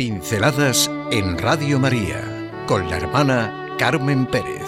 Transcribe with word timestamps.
Pinceladas 0.00 0.90
en 1.10 1.36
Radio 1.36 1.78
María 1.78 2.64
con 2.66 2.88
la 2.88 2.96
hermana 2.96 3.76
Carmen 3.78 4.24
Pérez. 4.24 4.64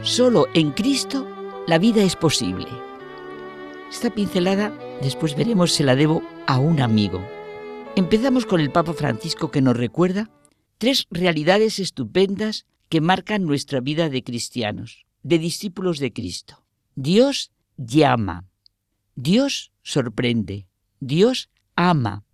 Solo 0.00 0.46
en 0.54 0.70
Cristo 0.70 1.28
la 1.66 1.76
vida 1.76 2.02
es 2.02 2.16
posible. 2.16 2.68
Esta 3.90 4.08
pincelada 4.08 4.72
después 5.02 5.36
veremos 5.36 5.72
se 5.72 5.84
la 5.84 5.94
debo 5.94 6.22
a 6.46 6.58
un 6.58 6.80
amigo. 6.80 7.20
Empezamos 7.94 8.46
con 8.46 8.58
el 8.58 8.70
Papa 8.72 8.94
Francisco 8.94 9.50
que 9.50 9.60
nos 9.60 9.76
recuerda 9.76 10.30
tres 10.78 11.06
realidades 11.10 11.80
estupendas 11.80 12.64
que 12.88 13.02
marcan 13.02 13.44
nuestra 13.44 13.80
vida 13.80 14.08
de 14.08 14.24
cristianos, 14.24 15.04
de 15.22 15.38
discípulos 15.38 15.98
de 15.98 16.14
Cristo. 16.14 16.64
Dios 16.94 17.52
llama, 17.76 18.46
Dios 19.16 19.70
sorprende, 19.82 20.67
Dios 21.00 21.50
ama. 21.76 22.24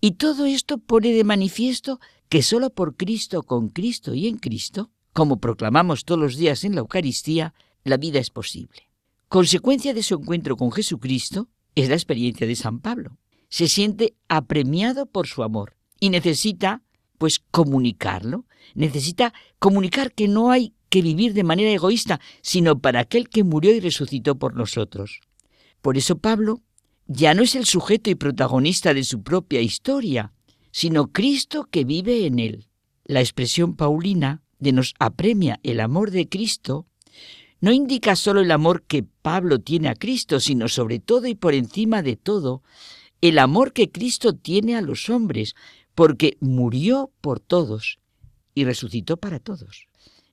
Y 0.00 0.12
todo 0.12 0.46
esto 0.46 0.78
pone 0.78 1.12
de 1.12 1.24
manifiesto 1.24 2.00
que 2.28 2.42
solo 2.42 2.70
por 2.70 2.96
Cristo, 2.96 3.42
con 3.42 3.68
Cristo 3.68 4.14
y 4.14 4.28
en 4.28 4.38
Cristo, 4.38 4.90
como 5.12 5.40
proclamamos 5.40 6.04
todos 6.04 6.20
los 6.20 6.36
días 6.36 6.64
en 6.64 6.74
la 6.74 6.80
Eucaristía, 6.80 7.54
la 7.84 7.96
vida 7.96 8.20
es 8.20 8.30
posible. 8.30 8.88
Consecuencia 9.28 9.94
de 9.94 10.02
su 10.02 10.14
encuentro 10.14 10.56
con 10.56 10.70
Jesucristo 10.70 11.48
es 11.74 11.88
la 11.88 11.94
experiencia 11.94 12.46
de 12.46 12.56
San 12.56 12.80
Pablo. 12.80 13.18
Se 13.48 13.68
siente 13.68 14.16
apremiado 14.28 15.06
por 15.06 15.26
su 15.26 15.42
amor 15.42 15.76
y 16.00 16.10
necesita, 16.10 16.82
pues, 17.18 17.40
comunicarlo. 17.50 18.46
Necesita 18.74 19.32
comunicar 19.58 20.12
que 20.12 20.28
no 20.28 20.50
hay 20.50 20.74
que 20.88 21.02
vivir 21.02 21.34
de 21.34 21.44
manera 21.44 21.70
egoísta, 21.70 22.20
sino 22.42 22.78
para 22.78 23.00
aquel 23.00 23.28
que 23.28 23.44
murió 23.44 23.74
y 23.74 23.80
resucitó 23.80 24.38
por 24.38 24.54
nosotros. 24.54 25.20
Por 25.82 25.96
eso 25.96 26.18
Pablo 26.18 26.62
ya 27.08 27.32
no 27.32 27.42
es 27.42 27.56
el 27.56 27.64
sujeto 27.64 28.10
y 28.10 28.14
protagonista 28.14 28.92
de 28.92 29.02
su 29.02 29.22
propia 29.22 29.62
historia, 29.62 30.32
sino 30.70 31.10
Cristo 31.10 31.66
que 31.70 31.84
vive 31.84 32.26
en 32.26 32.38
él. 32.38 32.68
La 33.04 33.20
expresión 33.20 33.74
paulina 33.74 34.42
de 34.58 34.72
nos 34.72 34.94
apremia 34.98 35.58
el 35.62 35.80
amor 35.80 36.10
de 36.10 36.28
Cristo 36.28 36.86
no 37.60 37.72
indica 37.72 38.14
solo 38.14 38.40
el 38.40 38.50
amor 38.50 38.84
que 38.84 39.02
Pablo 39.02 39.58
tiene 39.58 39.88
a 39.88 39.94
Cristo, 39.94 40.38
sino 40.38 40.68
sobre 40.68 41.00
todo 41.00 41.26
y 41.26 41.34
por 41.34 41.54
encima 41.54 42.02
de 42.02 42.16
todo, 42.16 42.62
el 43.20 43.38
amor 43.38 43.72
que 43.72 43.90
Cristo 43.90 44.34
tiene 44.34 44.76
a 44.76 44.82
los 44.82 45.08
hombres, 45.08 45.54
porque 45.94 46.36
murió 46.40 47.10
por 47.20 47.40
todos 47.40 47.98
y 48.54 48.64
resucitó 48.64 49.16
para 49.16 49.40
todos. 49.40 49.86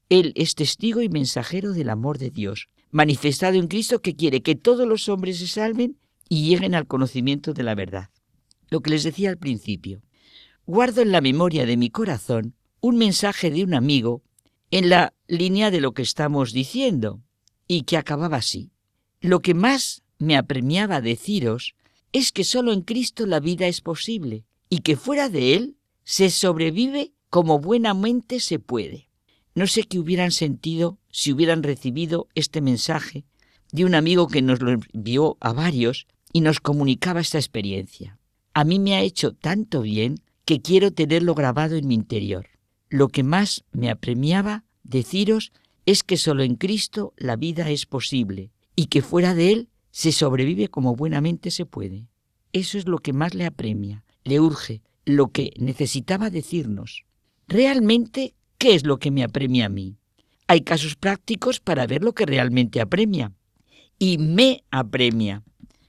Él 0.09 0.33
es 0.35 0.53
testigo 0.53 1.01
y 1.01 1.09
mensajero 1.09 1.71
del 1.71 1.89
amor 1.89 2.19
de 2.19 2.29
Dios, 2.29 2.67
manifestado 2.91 3.55
en 3.55 3.67
Cristo 3.67 4.01
que 4.01 4.15
quiere 4.15 4.41
que 4.43 4.55
todos 4.55 4.87
los 4.87 5.09
hombres 5.09 5.39
se 5.39 5.47
salven 5.47 5.97
y 6.29 6.49
lleguen 6.49 6.75
al 6.75 6.87
conocimiento 6.87 7.53
de 7.53 7.63
la 7.63 7.75
verdad. 7.75 8.09
Lo 8.69 8.81
que 8.81 8.89
les 8.89 9.03
decía 9.03 9.29
al 9.29 9.37
principio. 9.37 10.01
Guardo 10.65 11.01
en 11.01 11.11
la 11.11 11.21
memoria 11.21 11.65
de 11.65 11.77
mi 11.77 11.89
corazón 11.89 12.55
un 12.81 12.97
mensaje 12.97 13.51
de 13.51 13.63
un 13.63 13.73
amigo 13.73 14.23
en 14.71 14.89
la 14.89 15.13
línea 15.27 15.71
de 15.71 15.81
lo 15.81 15.93
que 15.93 16.01
estamos 16.01 16.51
diciendo, 16.51 17.21
y 17.67 17.83
que 17.83 17.97
acababa 17.97 18.37
así. 18.37 18.71
Lo 19.21 19.41
que 19.41 19.53
más 19.53 20.03
me 20.17 20.37
apremiaba 20.37 21.01
deciros 21.01 21.75
es 22.11 22.31
que 22.31 22.43
solo 22.43 22.73
en 22.73 22.81
Cristo 22.81 23.25
la 23.25 23.39
vida 23.39 23.67
es 23.67 23.81
posible, 23.81 24.45
y 24.69 24.79
que 24.79 24.95
fuera 24.95 25.29
de 25.29 25.55
Él 25.55 25.77
se 26.03 26.29
sobrevive 26.29 27.13
como 27.29 27.59
buenamente 27.59 28.39
se 28.39 28.59
puede. 28.59 29.09
No 29.55 29.67
sé 29.67 29.83
qué 29.83 29.99
hubieran 29.99 30.31
sentido 30.31 30.99
si 31.11 31.31
hubieran 31.31 31.63
recibido 31.63 32.27
este 32.35 32.61
mensaje 32.61 33.25
de 33.71 33.85
un 33.85 33.95
amigo 33.95 34.27
que 34.27 34.41
nos 34.41 34.61
lo 34.61 34.71
envió 34.71 35.37
a 35.39 35.53
varios 35.53 36.07
y 36.35 36.41
nos 36.41 36.59
comunicaba 36.59 37.21
esta 37.21 37.37
experiencia. 37.37 38.19
A 38.53 38.65
mí 38.65 38.77
me 38.77 38.95
ha 38.95 39.01
hecho 39.01 39.31
tanto 39.31 39.83
bien 39.83 40.17
que 40.43 40.61
quiero 40.61 40.91
tenerlo 40.91 41.33
grabado 41.33 41.77
en 41.77 41.87
mi 41.87 41.95
interior. 41.95 42.47
Lo 42.89 43.07
que 43.07 43.23
más 43.23 43.63
me 43.71 43.89
apremiaba 43.89 44.65
deciros 44.83 45.53
es 45.85 46.03
que 46.03 46.17
solo 46.17 46.43
en 46.43 46.55
Cristo 46.55 47.13
la 47.15 47.37
vida 47.37 47.69
es 47.69 47.85
posible 47.85 48.51
y 48.75 48.87
que 48.87 49.01
fuera 49.01 49.33
de 49.33 49.53
Él 49.53 49.69
se 49.91 50.11
sobrevive 50.11 50.67
como 50.67 50.97
buenamente 50.97 51.51
se 51.51 51.65
puede. 51.65 52.09
Eso 52.51 52.77
es 52.77 52.85
lo 52.85 52.97
que 52.97 53.13
más 53.13 53.33
le 53.33 53.45
apremia, 53.45 54.03
le 54.25 54.41
urge, 54.41 54.81
lo 55.05 55.29
que 55.29 55.53
necesitaba 55.57 56.29
decirnos. 56.29 57.05
Realmente 57.47 58.35
¿Qué 58.57 58.73
es 58.73 58.85
lo 58.85 58.97
que 58.97 59.11
me 59.11 59.23
apremia 59.23 59.67
a 59.67 59.69
mí? 59.69 59.95
Hay 60.47 60.61
casos 60.61 60.95
prácticos 60.95 61.59
para 61.59 61.87
ver 61.87 62.03
lo 62.03 62.13
que 62.13 62.25
realmente 62.25 62.81
apremia. 62.81 63.31
Y 63.99 64.17
me 64.17 64.63
apremia, 64.71 65.43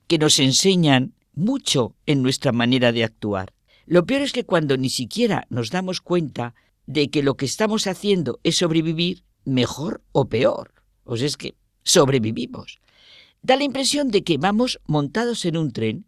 que 0.07 0.19
nos 0.19 0.39
enseñan 0.39 1.15
mucho 1.35 1.95
en 2.07 2.23
nuestra 2.23 2.53
manera 2.53 2.93
de 2.93 3.05
actuar. 3.05 3.53
Lo 3.87 4.05
peor 4.05 4.23
es 4.23 4.33
que 4.33 4.45
cuando 4.45 4.77
ni 4.77 4.91
siquiera 4.91 5.47
nos 5.51 5.71
damos 5.71 6.01
cuenta 6.01 6.55
de 6.87 7.11
que 7.11 7.23
lo 7.23 7.37
que 7.37 7.47
estamos 7.47 7.87
haciendo 7.87 8.41
es 8.43 8.57
sobrevivir, 8.57 9.25
mejor 9.45 10.03
o 10.13 10.29
peor. 10.29 10.75
Pues 11.05 11.23
es 11.23 11.37
que 11.37 11.55
sobrevivimos. 11.85 12.81
Da 13.43 13.57
la 13.57 13.65
impresión 13.65 14.11
de 14.11 14.25
que 14.25 14.39
vamos 14.39 14.81
montados 14.87 15.45
en 15.45 15.57
un 15.57 15.73
tren 15.73 16.07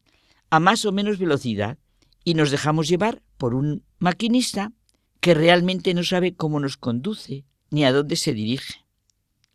a 0.50 0.58
más 0.58 0.84
o 0.84 0.92
menos 0.92 1.18
velocidad 1.18 1.78
y 2.24 2.34
nos 2.34 2.50
dejamos 2.50 2.88
llevar 2.88 3.22
por 3.36 3.54
un 3.54 3.84
maquinista 3.98 4.72
que 5.20 5.34
realmente 5.34 5.94
no 5.94 6.02
sabe 6.02 6.34
cómo 6.34 6.58
nos 6.58 6.76
conduce 6.76 7.44
ni 7.70 7.84
a 7.84 7.92
dónde 7.92 8.16
se 8.16 8.32
dirige. 8.32 8.86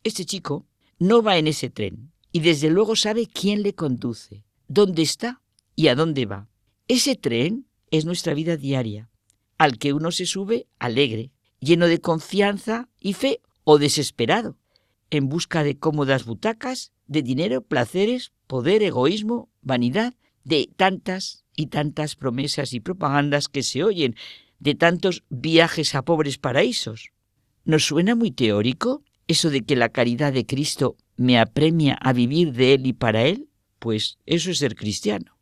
Este 0.03 0.25
chico 0.25 0.65
no 0.99 1.21
va 1.21 1.37
en 1.37 1.47
ese 1.47 1.69
tren 1.69 2.12
y 2.33 2.39
desde 2.39 2.69
luego 2.69 2.97
sabe 2.97 3.27
quién 3.27 3.61
le 3.61 3.73
conduce, 3.75 4.43
dónde 4.67 5.03
está 5.03 5.41
y 5.75 5.87
a 5.87 5.95
dónde 5.95 6.25
va. 6.25 6.49
Ese 6.87 7.15
tren 7.15 7.67
es 7.91 8.05
nuestra 8.05 8.33
vida 8.33 8.57
diaria, 8.57 9.09
al 9.59 9.77
que 9.77 9.93
uno 9.93 10.11
se 10.11 10.25
sube 10.25 10.65
alegre, 10.79 11.31
lleno 11.59 11.87
de 11.87 12.01
confianza 12.01 12.89
y 12.99 13.13
fe 13.13 13.39
o 13.63 13.77
desesperado, 13.77 14.57
en 15.11 15.29
busca 15.29 15.63
de 15.63 15.77
cómodas 15.77 16.25
butacas, 16.25 16.91
de 17.05 17.21
dinero, 17.21 17.61
placeres, 17.61 18.31
poder, 18.47 18.81
egoísmo, 18.81 19.49
vanidad, 19.61 20.15
de 20.43 20.69
tantas 20.75 21.45
y 21.55 21.67
tantas 21.67 22.15
promesas 22.15 22.73
y 22.73 22.79
propagandas 22.79 23.47
que 23.47 23.61
se 23.61 23.83
oyen 23.83 24.15
de 24.57 24.73
tantos 24.73 25.23
viajes 25.29 25.93
a 25.93 26.01
pobres 26.01 26.39
paraísos. 26.39 27.11
¿Nos 27.63 27.85
suena 27.85 28.15
muy 28.15 28.31
teórico 28.31 29.03
eso 29.27 29.51
de 29.51 29.61
que 29.61 29.75
la 29.75 29.89
caridad 29.89 30.33
de 30.33 30.47
Cristo 30.47 30.97
me 31.15 31.39
apremia 31.39 31.95
a 31.95 32.13
vivir 32.13 32.53
de 32.53 32.73
Él 32.73 32.87
y 32.87 32.93
para 32.93 33.23
Él? 33.23 33.49
Pues 33.79 34.17
eso 34.25 34.51
es 34.51 34.59
ser 34.59 34.75
cristiano. 34.75 35.37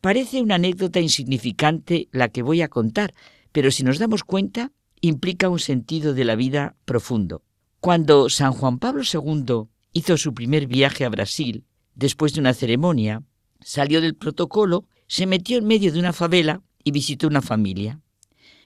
Parece 0.00 0.40
una 0.42 0.56
anécdota 0.56 1.00
insignificante 1.00 2.08
la 2.12 2.28
que 2.28 2.42
voy 2.42 2.62
a 2.62 2.68
contar, 2.68 3.14
pero 3.52 3.70
si 3.70 3.82
nos 3.82 3.98
damos 3.98 4.22
cuenta, 4.22 4.72
implica 5.00 5.48
un 5.48 5.58
sentido 5.58 6.14
de 6.14 6.24
la 6.24 6.36
vida 6.36 6.76
profundo. 6.84 7.42
Cuando 7.80 8.28
San 8.28 8.52
Juan 8.52 8.78
Pablo 8.78 9.02
II 9.02 9.68
hizo 9.92 10.16
su 10.16 10.34
primer 10.34 10.66
viaje 10.66 11.04
a 11.04 11.08
Brasil, 11.08 11.64
después 11.94 12.34
de 12.34 12.40
una 12.40 12.54
ceremonia, 12.54 13.22
salió 13.60 14.00
del 14.00 14.14
protocolo, 14.14 14.86
se 15.06 15.26
metió 15.26 15.58
en 15.58 15.66
medio 15.66 15.92
de 15.92 15.98
una 15.98 16.12
favela 16.12 16.62
y 16.84 16.90
visitó 16.90 17.26
una 17.26 17.42
familia. 17.42 18.00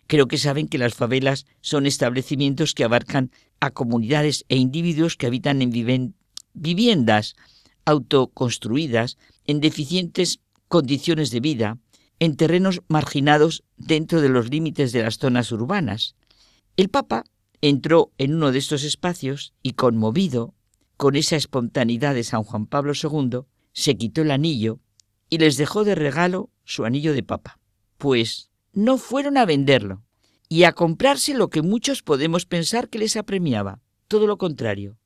Creo 0.06 0.26
que 0.26 0.38
saben 0.38 0.66
que 0.66 0.78
las 0.78 0.94
favelas 0.94 1.46
son 1.60 1.86
establecimientos 1.86 2.74
que 2.74 2.82
abarcan 2.82 3.30
a 3.60 3.70
comunidades 3.70 4.44
e 4.48 4.56
individuos 4.56 5.16
que 5.16 5.26
habitan 5.26 5.62
en 5.62 5.70
viviendas 6.54 7.36
autoconstruidas 7.84 9.18
en 9.46 9.60
deficientes 9.60 10.40
condiciones 10.68 11.30
de 11.30 11.40
vida, 11.40 11.78
en 12.18 12.36
terrenos 12.36 12.82
marginados 12.88 13.64
dentro 13.76 14.20
de 14.20 14.28
los 14.28 14.50
límites 14.50 14.92
de 14.92 15.02
las 15.02 15.18
zonas 15.18 15.50
urbanas. 15.52 16.14
El 16.76 16.88
Papa 16.88 17.24
entró 17.62 18.12
en 18.18 18.34
uno 18.34 18.52
de 18.52 18.58
estos 18.58 18.84
espacios 18.84 19.54
y 19.62 19.72
conmovido 19.72 20.54
con 20.96 21.16
esa 21.16 21.36
espontaneidad 21.36 22.14
de 22.14 22.24
San 22.24 22.42
Juan 22.42 22.66
Pablo 22.66 22.92
II, 22.92 23.40
se 23.72 23.96
quitó 23.96 24.20
el 24.20 24.30
anillo 24.30 24.80
y 25.30 25.38
les 25.38 25.56
dejó 25.56 25.84
de 25.84 25.94
regalo 25.94 26.50
su 26.64 26.84
anillo 26.84 27.14
de 27.14 27.22
papa. 27.22 27.58
Pues 27.96 28.50
no 28.74 28.98
fueron 28.98 29.38
a 29.38 29.46
venderlo 29.46 30.02
y 30.48 30.64
a 30.64 30.72
comprarse 30.72 31.32
lo 31.32 31.48
que 31.48 31.62
muchos 31.62 32.02
podemos 32.02 32.44
pensar 32.44 32.88
que 32.90 32.98
les 32.98 33.16
apremiaba. 33.16 33.80
Todo 34.08 34.26
lo 34.26 34.36
contrario. 34.36 34.98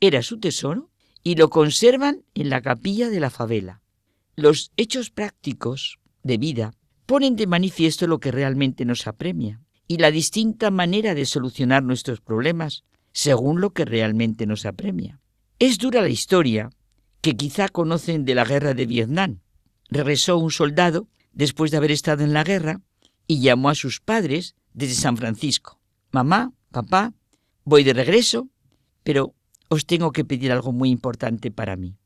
Era 0.00 0.22
su 0.22 0.40
tesoro 0.40 0.90
y 1.22 1.36
lo 1.36 1.50
conservan 1.50 2.24
en 2.34 2.50
la 2.50 2.60
capilla 2.60 3.10
de 3.10 3.20
la 3.20 3.30
favela. 3.30 3.82
Los 4.34 4.72
hechos 4.76 5.10
prácticos 5.10 5.98
de 6.22 6.38
vida 6.38 6.74
ponen 7.06 7.36
de 7.36 7.46
manifiesto 7.46 8.06
lo 8.06 8.18
que 8.20 8.30
realmente 8.30 8.84
nos 8.84 9.06
apremia 9.06 9.60
y 9.86 9.98
la 9.98 10.10
distinta 10.10 10.70
manera 10.70 11.14
de 11.14 11.26
solucionar 11.26 11.82
nuestros 11.82 12.20
problemas 12.20 12.84
según 13.12 13.60
lo 13.60 13.70
que 13.70 13.84
realmente 13.84 14.46
nos 14.46 14.64
apremia. 14.64 15.20
Es 15.58 15.78
dura 15.78 16.00
la 16.00 16.08
historia 16.08 16.70
que 17.20 17.36
quizá 17.36 17.68
conocen 17.68 18.24
de 18.24 18.34
la 18.34 18.44
guerra 18.44 18.74
de 18.74 18.86
Vietnam. 18.86 19.40
Regresó 19.90 20.38
un 20.38 20.50
soldado 20.50 21.08
después 21.32 21.70
de 21.70 21.76
haber 21.76 21.92
estado 21.92 22.24
en 22.24 22.32
la 22.32 22.44
guerra 22.44 22.80
y 23.26 23.40
llamó 23.40 23.68
a 23.68 23.74
sus 23.74 24.00
padres 24.00 24.56
desde 24.72 24.94
San 24.94 25.16
Francisco. 25.16 25.78
Mamá, 26.10 26.52
papá, 26.70 27.12
voy 27.64 27.84
de 27.84 27.92
regreso, 27.92 28.48
pero 29.02 29.34
os 29.72 29.86
tengo 29.86 30.12
que 30.12 30.26
pedir 30.26 30.52
algo 30.52 30.70
muy 30.70 30.90
importante 30.90 31.50
para 31.50 31.76
mí. 31.76 31.96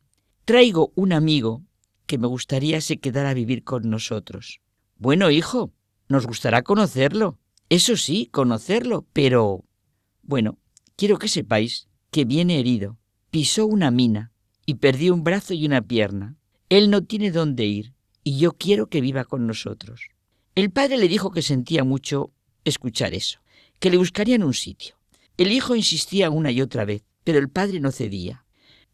Traigo 0.44 0.92
un 0.94 1.12
amigo 1.12 1.64
que 2.06 2.16
me 2.16 2.28
gustaría 2.28 2.80
se 2.80 2.98
quedara 2.98 3.30
a 3.30 3.34
vivir 3.34 3.64
con 3.64 3.90
nosotros. 3.90 4.60
Bueno, 4.98 5.32
hijo, 5.32 5.72
nos 6.08 6.28
gustará 6.28 6.62
conocerlo. 6.62 7.40
Eso 7.68 7.96
sí, 7.96 8.28
conocerlo, 8.30 9.08
pero... 9.12 9.64
Bueno, 10.22 10.58
quiero 10.94 11.18
que 11.18 11.26
sepáis 11.26 11.88
que 12.12 12.24
viene 12.24 12.60
herido. 12.60 12.98
Pisó 13.32 13.66
una 13.66 13.90
mina 13.90 14.30
y 14.64 14.74
perdió 14.74 15.12
un 15.12 15.24
brazo 15.24 15.52
y 15.52 15.66
una 15.66 15.82
pierna. 15.82 16.36
Él 16.68 16.88
no 16.88 17.02
tiene 17.02 17.32
dónde 17.32 17.64
ir 17.64 17.94
y 18.22 18.38
yo 18.38 18.52
quiero 18.52 18.86
que 18.86 19.00
viva 19.00 19.24
con 19.24 19.48
nosotros. 19.48 20.10
El 20.54 20.70
padre 20.70 20.98
le 20.98 21.08
dijo 21.08 21.32
que 21.32 21.42
sentía 21.42 21.82
mucho 21.82 22.30
escuchar 22.64 23.12
eso, 23.12 23.40
que 23.80 23.90
le 23.90 23.96
buscarían 23.96 24.44
un 24.44 24.54
sitio. 24.54 24.94
El 25.36 25.50
hijo 25.50 25.74
insistía 25.74 26.30
una 26.30 26.52
y 26.52 26.60
otra 26.60 26.84
vez, 26.84 27.02
pero 27.26 27.40
el 27.40 27.48
padre 27.48 27.80
no 27.80 27.90
cedía. 27.90 28.44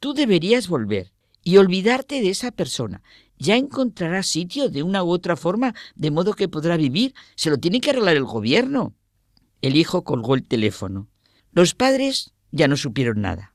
Tú 0.00 0.14
deberías 0.14 0.67
volver 0.67 1.12
y 1.44 1.58
olvidarte 1.58 2.23
de 2.23 2.31
esa 2.31 2.50
persona. 2.50 3.02
Ya 3.37 3.56
encontrará 3.56 4.23
sitio 4.23 4.70
de 4.70 4.82
una 4.82 5.05
u 5.05 5.11
otra 5.11 5.37
forma, 5.37 5.75
de 5.96 6.11
modo 6.11 6.32
que 6.32 6.49
podrá 6.49 6.79
vivir. 6.79 7.12
Se 7.37 7.50
lo 7.50 7.58
tiene 7.58 7.82
que 7.82 7.90
arreglar 7.90 8.17
el 8.17 8.25
gobierno. 8.25 8.94
El 9.61 9.76
hijo 9.76 10.02
colgó 10.02 10.34
el 10.34 10.49
teléfono. 10.49 11.11
Los 11.50 11.75
padres 11.75 12.32
ya 12.52 12.69
no 12.69 12.79
supieron 12.79 13.20
nada, 13.20 13.55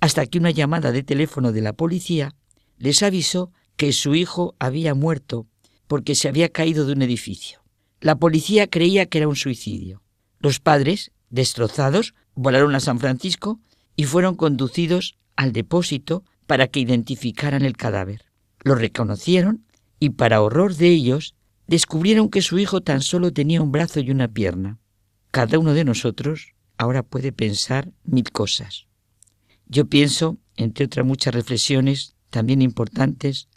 hasta 0.00 0.24
que 0.24 0.38
una 0.38 0.50
llamada 0.50 0.90
de 0.90 1.02
teléfono 1.02 1.52
de 1.52 1.60
la 1.60 1.74
policía 1.74 2.34
les 2.78 3.02
avisó 3.02 3.52
que 3.76 3.92
su 3.92 4.14
hijo 4.14 4.54
había 4.58 4.94
muerto 4.94 5.46
porque 5.86 6.14
se 6.14 6.28
había 6.28 6.48
caído 6.48 6.86
de 6.86 6.94
un 6.94 7.02
edificio. 7.02 7.62
La 8.00 8.16
policía 8.16 8.68
creía 8.68 9.04
que 9.04 9.18
era 9.18 9.28
un 9.28 9.36
suicidio. 9.36 10.02
Los 10.38 10.60
padres, 10.60 11.10
destrozados, 11.28 12.14
volaron 12.34 12.74
a 12.74 12.80
San 12.80 12.98
Francisco 12.98 13.60
y 13.96 14.04
fueron 14.04 14.34
conducidos 14.34 15.16
al 15.36 15.52
depósito 15.52 16.24
para 16.46 16.68
que 16.68 16.80
identificaran 16.80 17.64
el 17.64 17.76
cadáver. 17.76 18.24
Lo 18.62 18.74
reconocieron 18.74 19.64
y, 19.98 20.10
para 20.10 20.42
horror 20.42 20.74
de 20.74 20.88
ellos, 20.88 21.34
descubrieron 21.66 22.28
que 22.28 22.42
su 22.42 22.58
hijo 22.58 22.80
tan 22.80 23.00
solo 23.00 23.32
tenía 23.32 23.62
un 23.62 23.72
brazo 23.72 24.00
y 24.00 24.10
una 24.10 24.28
pierna. 24.28 24.78
Cada 25.30 25.58
uno 25.58 25.74
de 25.74 25.84
nosotros 25.84 26.54
ahora 26.76 27.02
puede 27.02 27.32
pensar 27.32 27.92
mil 28.04 28.30
cosas. 28.30 28.86
Yo 29.66 29.86
pienso, 29.86 30.38
entre 30.56 30.86
otras 30.86 31.06
muchas 31.06 31.34
reflexiones 31.34 32.14
también 32.30 32.62
importantes, 32.62 33.48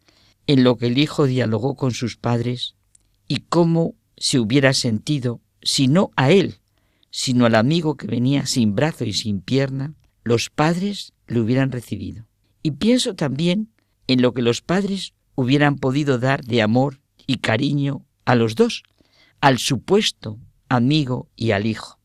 en 0.46 0.64
lo 0.64 0.78
que 0.78 0.88
el 0.88 0.98
hijo 0.98 1.26
dialogó 1.26 1.76
con 1.76 1.92
sus 1.92 2.16
padres 2.16 2.76
y 3.28 3.42
cómo 3.42 3.96
se 4.16 4.40
hubiera 4.40 4.74
sentido 4.74 5.42
si 5.62 5.88
no 5.88 6.12
a 6.16 6.32
él, 6.32 6.60
sino 7.10 7.46
al 7.46 7.56
amigo 7.56 7.98
que 7.98 8.08
venía 8.08 8.46
sin 8.46 8.76
brazo 8.76 9.04
y 9.04 9.14
sin 9.14 9.42
pierna, 9.42 9.94
los 10.28 10.50
padres 10.50 11.14
le 11.28 11.40
hubieran 11.40 11.72
recibido. 11.72 12.28
Y 12.62 12.72
pienso 12.72 13.16
también 13.16 13.72
en 14.08 14.22
lo 14.22 14.34
que 14.34 14.42
los 14.42 14.62
padres 14.62 15.14
hubieran 15.36 15.78
podido 15.78 16.20
dar 16.20 16.44
de 16.44 16.62
amor 16.62 17.00
y 17.26 17.38
cariño 17.38 18.06
a 18.26 18.36
los 18.36 18.56
dos, 18.56 18.84
al 19.40 19.58
supuesto 19.58 20.40
amigo 20.70 21.30
y 21.36 21.52
al 21.52 21.66
hijo. 21.66 22.00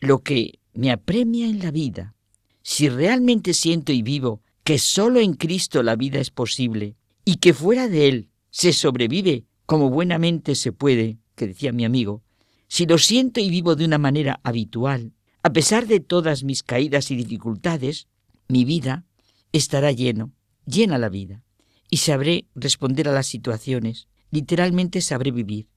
Lo 0.00 0.22
que 0.22 0.60
me 0.72 0.90
apremia 0.90 1.46
en 1.46 1.58
la 1.58 1.70
vida, 1.70 2.14
si 2.62 2.88
realmente 2.88 3.52
siento 3.52 3.92
y 3.92 4.02
vivo 4.02 4.42
que 4.64 4.78
solo 4.78 5.20
en 5.20 5.34
Cristo 5.34 5.82
la 5.82 5.96
vida 5.96 6.20
es 6.20 6.30
posible 6.30 6.96
y 7.24 7.36
que 7.36 7.52
fuera 7.52 7.88
de 7.88 8.08
Él 8.08 8.28
se 8.50 8.72
sobrevive 8.72 9.44
como 9.66 9.90
buenamente 9.90 10.54
se 10.54 10.72
puede, 10.72 11.18
que 11.34 11.48
decía 11.48 11.72
mi 11.72 11.84
amigo, 11.84 12.22
si 12.66 12.86
lo 12.86 12.96
siento 12.96 13.40
y 13.40 13.50
vivo 13.50 13.76
de 13.76 13.84
una 13.84 13.98
manera 13.98 14.40
habitual, 14.42 15.12
a 15.42 15.52
pesar 15.52 15.86
de 15.86 16.00
todas 16.00 16.42
mis 16.42 16.62
caídas 16.62 17.10
y 17.10 17.16
dificultades, 17.16 18.08
mi 18.48 18.64
vida 18.64 19.04
estará 19.52 19.92
lleno, 19.92 20.32
llena 20.66 20.98
la 20.98 21.08
vida, 21.08 21.42
y 21.90 21.98
sabré 21.98 22.46
responder 22.54 23.08
a 23.08 23.12
las 23.12 23.26
situaciones, 23.26 24.08
literalmente 24.30 25.00
sabré 25.00 25.30
vivir. 25.30 25.68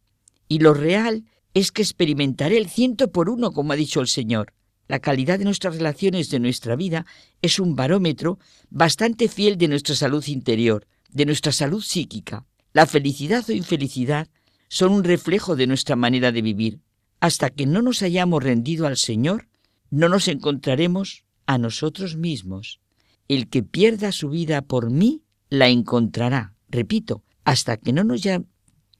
Y 0.47 0.59
lo 0.59 0.73
real 0.73 1.25
es 1.53 1.71
que 1.71 1.81
experimentaré 1.81 2.57
el 2.57 2.69
ciento 2.69 3.11
por 3.11 3.29
uno, 3.29 3.51
como 3.51 3.73
ha 3.73 3.75
dicho 3.75 4.01
el 4.01 4.07
Señor. 4.07 4.53
La 4.87 4.99
calidad 4.99 5.39
de 5.39 5.45
nuestras 5.45 5.75
relaciones, 5.75 6.29
de 6.29 6.39
nuestra 6.39 6.75
vida, 6.75 7.05
es 7.41 7.59
un 7.59 7.75
barómetro 7.75 8.39
bastante 8.69 9.27
fiel 9.27 9.57
de 9.57 9.67
nuestra 9.67 9.95
salud 9.95 10.25
interior, 10.27 10.87
de 11.09 11.25
nuestra 11.25 11.51
salud 11.51 11.81
psíquica. 11.81 12.45
La 12.73 12.85
felicidad 12.85 13.45
o 13.49 13.53
infelicidad 13.53 14.27
son 14.69 14.91
un 14.91 15.03
reflejo 15.03 15.55
de 15.55 15.67
nuestra 15.67 15.95
manera 15.95 16.31
de 16.31 16.41
vivir. 16.41 16.79
Hasta 17.19 17.49
que 17.49 17.65
no 17.65 17.81
nos 17.81 18.01
hayamos 18.01 18.43
rendido 18.43 18.87
al 18.87 18.97
Señor, 18.97 19.47
no 19.91 20.09
nos 20.09 20.27
encontraremos 20.27 21.25
a 21.45 21.57
nosotros 21.57 22.15
mismos. 22.15 22.79
El 23.27 23.49
que 23.49 23.61
pierda 23.61 24.11
su 24.11 24.29
vida 24.29 24.61
por 24.61 24.89
mí, 24.89 25.21
la 25.49 25.67
encontrará. 25.67 26.55
Repito, 26.69 27.23
hasta 27.43 27.77
que 27.77 27.93
no 27.93 28.03
nos 28.03 28.23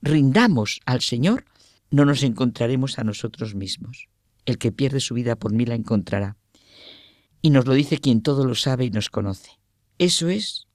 rindamos 0.02 0.82
al 0.86 1.02
Señor, 1.02 1.46
no 1.90 2.06
nos 2.06 2.24
encontraremos 2.24 3.00
a 3.00 3.04
nosotros 3.04 3.56
mismos. 3.56 4.10
El 4.46 4.58
que 4.58 4.72
pierde 4.72 5.00
su 5.00 5.14
vida 5.14 5.36
por 5.38 5.54
mí 5.54 5.66
la 5.66 5.76
encontrará. 5.76 6.38
Y 7.42 7.50
nos 7.50 7.66
lo 7.66 7.74
dice 7.74 7.98
quien 7.98 8.22
todo 8.22 8.46
lo 8.46 8.56
sabe 8.56 8.86
y 8.86 8.92
nos 8.92 9.10
conoce. 9.10 9.52
Eso 9.98 10.30
es 10.30 10.68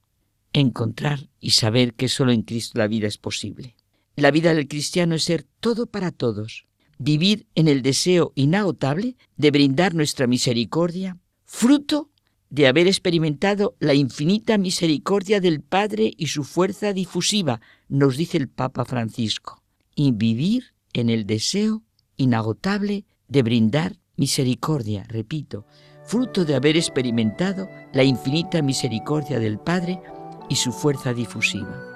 encontrar 0.53 1.29
y 1.41 1.51
saber 1.51 1.95
que 1.95 2.09
solo 2.09 2.33
en 2.33 2.43
Cristo 2.43 2.79
la 2.79 2.89
vida 2.89 3.07
es 3.07 3.19
posible. 3.19 3.77
La 4.17 4.31
vida 4.31 4.55
del 4.55 4.69
cristiano 4.69 5.15
es 5.15 5.25
ser 5.25 5.45
todo 5.61 5.87
para 5.87 6.11
todos, 6.11 6.67
vivir 6.99 7.47
en 7.55 7.69
el 7.69 7.83
deseo 7.83 8.33
inagotable 8.35 9.17
de 9.37 9.51
brindar 9.51 9.95
nuestra 9.95 10.27
misericordia, 10.27 11.19
fruto 11.45 12.11
de 12.51 12.67
haber 12.67 12.87
experimentado 12.87 13.77
la 13.81 13.95
infinita 13.95 14.57
misericordia 14.59 15.41
del 15.41 15.61
Padre 15.61 16.13
y 16.17 16.29
su 16.29 16.45
fuerza 16.45 16.93
difusiva, 16.93 17.61
nos 17.89 18.17
dice 18.17 18.39
el 18.39 18.49
Papa 18.49 18.85
Francisco, 18.85 19.63
y 19.95 20.13
vivir 20.13 20.75
en 20.93 21.11
el 21.11 21.27
deseo 21.27 21.83
inagotable 22.17 23.05
de 23.29 23.43
brindar 23.43 23.97
misericordia, 24.17 25.05
repito, 25.09 25.67
fruto 26.05 26.45
de 26.45 26.55
haber 26.55 26.77
experimentado 26.77 27.69
la 27.93 28.05
infinita 28.05 28.63
misericordia 28.63 29.39
del 29.39 29.59
Padre 29.59 30.01
y 30.49 30.57
su 30.57 30.73
fuerza 30.73 31.13
difusiva. 31.13 31.96